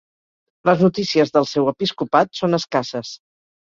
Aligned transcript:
Les 0.69 0.81
notícies 0.85 1.35
del 1.37 1.47
seu 1.53 1.71
episcopat 1.77 2.43
són 2.43 2.63
escasses. 2.63 3.19